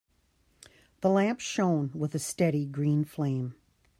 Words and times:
The 1.01 1.11
lamp 1.11 1.39
shone 1.39 1.91
with 1.93 2.15
a 2.15 2.17
steady 2.17 2.65
green 2.65 3.05
flame. 3.05 3.53